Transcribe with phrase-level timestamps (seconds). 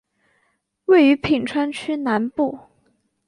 [0.85, 2.57] 位于品川区南部。